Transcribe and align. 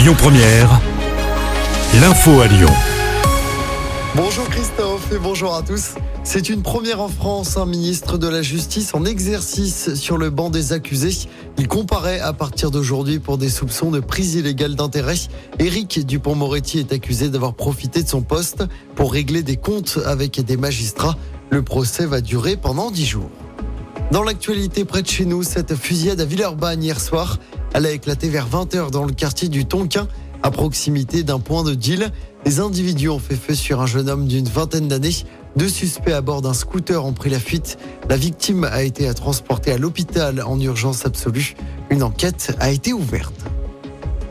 Lyon 0.00 0.14
Première, 0.16 0.80
l'info 2.00 2.40
à 2.40 2.46
Lyon. 2.46 2.70
Bonjour 4.16 4.48
Christophe 4.48 5.12
et 5.12 5.18
bonjour 5.18 5.54
à 5.54 5.60
tous. 5.60 5.90
C'est 6.24 6.48
une 6.48 6.62
première 6.62 7.02
en 7.02 7.08
France, 7.08 7.58
un 7.58 7.66
ministre 7.66 8.16
de 8.16 8.26
la 8.26 8.40
Justice 8.40 8.94
en 8.94 9.04
exercice 9.04 9.92
sur 9.96 10.16
le 10.16 10.30
banc 10.30 10.48
des 10.48 10.72
accusés. 10.72 11.28
Il 11.58 11.68
comparaît 11.68 12.18
à 12.18 12.32
partir 12.32 12.70
d'aujourd'hui 12.70 13.18
pour 13.18 13.36
des 13.36 13.50
soupçons 13.50 13.90
de 13.90 14.00
prise 14.00 14.36
illégale 14.36 14.74
d'intérêt. 14.74 15.16
Éric 15.58 16.06
Dupont-Moretti 16.06 16.78
est 16.78 16.94
accusé 16.94 17.28
d'avoir 17.28 17.52
profité 17.52 18.02
de 18.02 18.08
son 18.08 18.22
poste 18.22 18.64
pour 18.94 19.12
régler 19.12 19.42
des 19.42 19.58
comptes 19.58 19.98
avec 20.06 20.42
des 20.42 20.56
magistrats. 20.56 21.18
Le 21.50 21.60
procès 21.60 22.06
va 22.06 22.22
durer 22.22 22.56
pendant 22.56 22.90
dix 22.90 23.04
jours. 23.04 23.28
Dans 24.12 24.24
l'actualité 24.24 24.84
près 24.86 25.02
de 25.02 25.06
chez 25.08 25.26
nous, 25.26 25.42
cette 25.42 25.76
fusillade 25.76 26.20
à 26.20 26.24
Villeurbanne 26.24 26.82
hier 26.82 26.98
soir, 26.98 27.38
elle 27.74 27.86
a 27.86 27.90
éclaté 27.90 28.28
vers 28.28 28.48
20h 28.48 28.90
dans 28.90 29.04
le 29.04 29.12
quartier 29.12 29.48
du 29.48 29.64
Tonquin, 29.64 30.08
à 30.42 30.50
proximité 30.50 31.22
d'un 31.22 31.38
point 31.38 31.62
de 31.62 31.74
deal. 31.74 32.10
Les 32.44 32.60
individus 32.60 33.08
ont 33.08 33.18
fait 33.18 33.36
feu 33.36 33.54
sur 33.54 33.80
un 33.80 33.86
jeune 33.86 34.08
homme 34.08 34.26
d'une 34.26 34.48
vingtaine 34.48 34.88
d'années. 34.88 35.14
Deux 35.56 35.68
suspects 35.68 36.12
à 36.12 36.20
bord 36.20 36.42
d'un 36.42 36.54
scooter 36.54 37.04
ont 37.04 37.12
pris 37.12 37.30
la 37.30 37.38
fuite. 37.38 37.78
La 38.08 38.16
victime 38.16 38.64
a 38.64 38.82
été 38.82 39.12
transportée 39.14 39.72
à 39.72 39.78
l'hôpital 39.78 40.42
en 40.42 40.58
urgence 40.60 41.06
absolue. 41.06 41.54
Une 41.90 42.02
enquête 42.02 42.56
a 42.60 42.70
été 42.70 42.92
ouverte. 42.92 43.34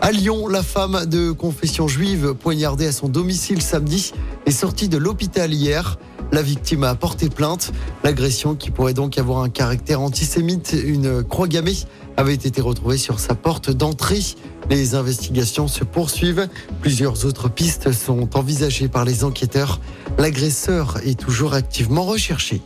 À 0.00 0.12
Lyon, 0.12 0.48
la 0.48 0.62
femme 0.62 1.04
de 1.06 1.30
confession 1.30 1.86
juive 1.86 2.34
poignardée 2.34 2.86
à 2.86 2.92
son 2.92 3.08
domicile 3.08 3.60
samedi 3.60 4.12
est 4.46 4.50
sortie 4.50 4.88
de 4.88 4.96
l'hôpital 4.96 5.52
hier. 5.52 5.98
La 6.32 6.42
victime 6.42 6.84
a 6.84 6.94
porté 6.94 7.28
plainte. 7.28 7.72
L'agression, 8.04 8.54
qui 8.54 8.70
pourrait 8.70 8.94
donc 8.94 9.18
avoir 9.18 9.42
un 9.42 9.48
caractère 9.48 10.00
antisémite, 10.00 10.76
une 10.84 11.24
croix 11.24 11.48
gammée, 11.48 11.76
avait 12.16 12.34
été 12.34 12.60
retrouvée 12.60 12.98
sur 12.98 13.18
sa 13.18 13.34
porte 13.34 13.70
d'entrée. 13.70 14.20
Les 14.68 14.94
investigations 14.94 15.66
se 15.66 15.82
poursuivent. 15.82 16.48
Plusieurs 16.80 17.24
autres 17.24 17.48
pistes 17.48 17.90
sont 17.92 18.36
envisagées 18.36 18.88
par 18.88 19.04
les 19.04 19.24
enquêteurs. 19.24 19.80
L'agresseur 20.18 20.98
est 21.04 21.18
toujours 21.18 21.54
activement 21.54 22.04
recherché. 22.04 22.62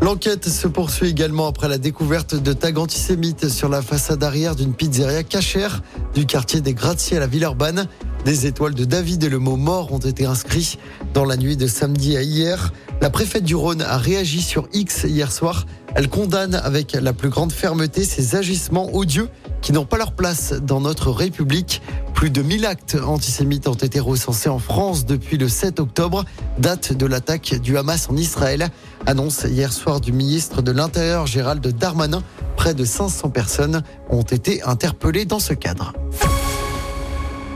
L'enquête 0.00 0.48
se 0.48 0.66
poursuit 0.66 1.08
également 1.08 1.46
après 1.46 1.68
la 1.68 1.78
découverte 1.78 2.34
de 2.34 2.52
tags 2.52 2.76
antisémites 2.76 3.48
sur 3.48 3.68
la 3.68 3.82
façade 3.82 4.24
arrière 4.24 4.56
d'une 4.56 4.74
pizzeria 4.74 5.22
cachère 5.22 5.80
du 6.14 6.26
quartier 6.26 6.60
des 6.60 6.74
Gratte-Ciel 6.74 7.22
à 7.22 7.28
Villeurbanne. 7.28 7.86
Des 8.24 8.46
étoiles 8.46 8.74
de 8.74 8.84
David 8.84 9.24
et 9.24 9.28
le 9.28 9.40
mot 9.40 9.56
mort 9.56 9.92
ont 9.92 9.98
été 9.98 10.26
inscrits 10.26 10.78
dans 11.12 11.24
la 11.24 11.36
nuit 11.36 11.56
de 11.56 11.66
samedi 11.66 12.16
à 12.16 12.22
hier. 12.22 12.72
La 13.00 13.10
préfète 13.10 13.42
du 13.42 13.56
Rhône 13.56 13.82
a 13.82 13.98
réagi 13.98 14.42
sur 14.42 14.68
X 14.72 15.04
hier 15.04 15.32
soir. 15.32 15.66
Elle 15.96 16.08
condamne 16.08 16.54
avec 16.54 16.92
la 16.92 17.12
plus 17.12 17.30
grande 17.30 17.50
fermeté 17.50 18.04
ces 18.04 18.36
agissements 18.36 18.94
odieux 18.94 19.28
qui 19.60 19.72
n'ont 19.72 19.84
pas 19.84 19.98
leur 19.98 20.12
place 20.12 20.52
dans 20.52 20.80
notre 20.80 21.10
République. 21.10 21.82
Plus 22.14 22.30
de 22.30 22.42
1000 22.42 22.64
actes 22.64 22.96
antisémites 23.04 23.66
ont 23.66 23.74
été 23.74 23.98
recensés 23.98 24.48
en 24.48 24.60
France 24.60 25.04
depuis 25.04 25.36
le 25.36 25.48
7 25.48 25.80
octobre, 25.80 26.24
date 26.58 26.92
de 26.92 27.06
l'attaque 27.06 27.56
du 27.60 27.76
Hamas 27.76 28.08
en 28.08 28.16
Israël. 28.16 28.68
Annonce 29.04 29.44
hier 29.44 29.72
soir 29.72 30.00
du 30.00 30.12
ministre 30.12 30.62
de 30.62 30.70
l'Intérieur 30.70 31.26
Gérald 31.26 31.66
Darmanin. 31.66 32.22
Près 32.56 32.74
de 32.74 32.84
500 32.84 33.30
personnes 33.30 33.82
ont 34.10 34.22
été 34.22 34.62
interpellées 34.62 35.24
dans 35.24 35.40
ce 35.40 35.54
cadre. 35.54 35.92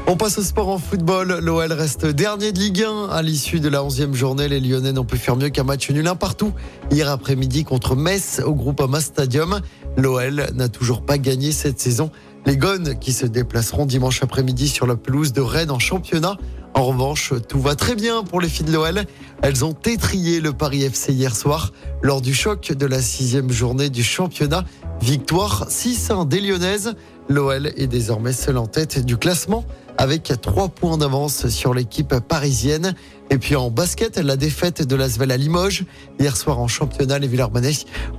On 0.09 0.17
passe 0.17 0.39
au 0.39 0.43
sport 0.43 0.69
en 0.69 0.79
football. 0.79 1.41
L'OL 1.43 1.73
reste 1.73 2.07
dernier 2.07 2.53
de 2.53 2.61
Ligue 2.61 2.85
1. 2.85 3.09
À 3.11 3.23
l'issue 3.23 3.59
de 3.59 3.69
la 3.69 3.81
11e 3.81 4.15
journée, 4.15 4.47
les 4.47 4.61
Lyonnais 4.61 4.93
n'ont 4.93 5.05
pu 5.05 5.17
faire 5.17 5.35
mieux 5.35 5.49
qu'un 5.49 5.65
match 5.65 5.91
nul 5.91 6.07
un 6.07 6.15
partout. 6.15 6.53
Hier 6.93 7.11
après-midi 7.11 7.65
contre 7.65 7.97
Metz 7.97 8.41
au 8.47 8.55
Groupama 8.55 9.01
Stadium. 9.01 9.61
L'OL 9.97 10.47
n'a 10.55 10.69
toujours 10.69 11.03
pas 11.03 11.19
gagné 11.19 11.51
cette 11.51 11.81
saison. 11.81 12.13
Les 12.47 12.57
Gones 12.57 12.97
qui 13.01 13.13
se 13.13 13.27
déplaceront 13.27 13.85
dimanche 13.85 14.23
après-midi 14.23 14.69
sur 14.69 14.87
la 14.87 14.95
pelouse 14.95 15.33
de 15.33 15.41
Rennes 15.41 15.73
en 15.73 15.81
championnat. 15.81 16.37
En 16.75 16.85
revanche, 16.85 17.33
tout 17.49 17.61
va 17.61 17.75
très 17.75 17.97
bien 17.97 18.23
pour 18.23 18.41
les 18.41 18.49
filles 18.49 18.67
de 18.67 18.73
l'OL. 18.73 19.07
Elles 19.43 19.65
ont 19.65 19.75
étrié 19.87 20.41
le 20.41 20.53
Paris 20.53 20.85
FC 20.85 21.13
hier 21.13 21.35
soir 21.35 21.73
lors 22.03 22.21
du 22.21 22.33
choc 22.33 22.71
de 22.71 22.87
la 22.87 23.03
sixième 23.03 23.51
journée 23.51 23.91
du 23.91 24.05
championnat. 24.05 24.63
Victoire 25.03 25.69
6-1 25.69 26.27
des 26.29 26.41
Lyonnaises. 26.41 26.95
L'OL 27.29 27.73
est 27.77 27.87
désormais 27.87 28.33
seule 28.33 28.57
en 28.57 28.67
tête 28.67 29.05
du 29.05 29.17
classement 29.17 29.65
avec 29.99 30.33
trois 30.41 30.69
points 30.69 30.99
d'avance 30.99 31.49
sur 31.49 31.75
l'équipe 31.75 32.15
parisienne. 32.21 32.95
Et 33.31 33.39
puis 33.39 33.57
en 33.57 33.71
basket, 33.71 34.19
la 34.19 34.37
défaite 34.37 34.87
de 34.87 34.97
l'Asvel 34.97 35.33
à 35.33 35.37
Limoges. 35.37 35.85
Hier 36.21 36.37
soir 36.37 36.59
en 36.59 36.69
championnat, 36.69 37.19
les 37.19 37.27
Villers-Banais 37.27 37.73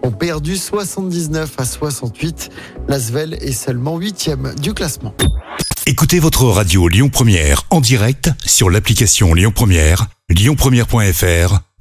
ont 0.04 0.12
perdu 0.12 0.58
79 0.58 1.54
à 1.58 1.66
68. 1.66 2.50
L'Asvel 2.88 3.36
est 3.36 3.54
seulement 3.54 3.98
huitième 3.98 4.54
du 4.62 4.74
classement. 4.74 5.14
Écoutez 5.86 6.20
votre 6.20 6.44
radio 6.46 6.90
Lyon 6.90 7.10
Première 7.10 7.64
en 7.70 7.80
direct 7.80 8.30
sur 8.46 8.70
l'application 8.70 9.34
Lyon 9.34 9.54
Première, 9.56 10.08
lyonpremière.fr 10.30 11.60